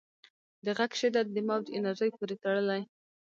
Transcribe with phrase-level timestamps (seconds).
[0.65, 2.81] د غږ شدت د موج انرژۍ پورې تړلی.